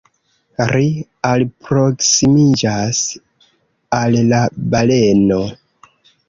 Ri 0.69 0.85
alproksimiĝas 1.31 3.03
al 3.99 4.19
la 4.33 4.41
baleno. 4.73 5.39